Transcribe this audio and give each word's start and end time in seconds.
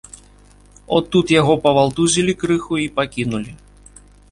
От 0.97 1.05
тут 1.15 1.33
яго 1.41 1.53
павалтузілі 1.67 2.33
крыху 2.41 2.73
і 2.87 2.91
пакінулі. 2.99 3.51